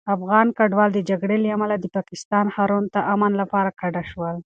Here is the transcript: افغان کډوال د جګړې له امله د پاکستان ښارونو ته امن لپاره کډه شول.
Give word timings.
افغان 0.15 0.47
کډوال 0.57 0.89
د 0.93 0.99
جګړې 1.09 1.37
له 1.41 1.49
امله 1.55 1.75
د 1.79 1.85
پاکستان 1.97 2.45
ښارونو 2.55 2.91
ته 2.95 2.99
امن 3.13 3.31
لپاره 3.41 3.75
کډه 3.79 4.03
شول. 4.11 4.35